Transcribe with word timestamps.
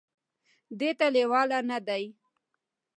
دې 0.79 0.91
ته 0.99 1.05
لېواله 1.13 1.59
نه 1.69 1.77
دي، 1.87 2.03